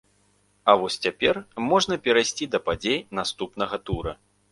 [0.71, 1.39] А вось цяпер
[1.71, 4.15] можна перайсці да падзей наступнага тура!